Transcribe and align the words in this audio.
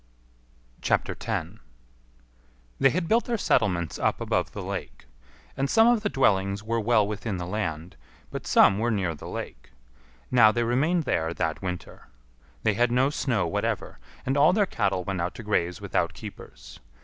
10. 0.81 1.59
They 2.79 2.89
had 2.89 3.07
built 3.07 3.25
their 3.25 3.37
settlements 3.37 3.99
up 3.99 4.19
above 4.19 4.51
the 4.51 4.63
lake. 4.63 5.05
And 5.55 5.69
some 5.69 5.87
of 5.87 6.01
the 6.01 6.09
dwellings 6.09 6.63
were 6.63 6.79
well 6.79 7.07
within 7.07 7.37
the 7.37 7.45
land, 7.45 7.97
but 8.31 8.47
some 8.47 8.79
were 8.79 8.89
near 8.89 9.13
the 9.13 9.29
lake. 9.29 9.69
Now 10.31 10.51
they 10.51 10.63
remained 10.63 11.03
there 11.03 11.35
that 11.35 11.61
winter. 11.61 12.07
They 12.63 12.73
had 12.73 12.91
no 12.91 13.11
snow 13.11 13.45
whatever, 13.45 13.99
and 14.25 14.35
all 14.37 14.53
their 14.53 14.65
cattle 14.65 15.03
went 15.03 15.21
out 15.21 15.35
to 15.35 15.43
graze 15.43 15.79
without 15.79 16.13
keepers. 16.15 16.79